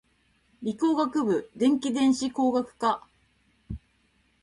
[0.63, 3.03] 理工学部電気電子工学科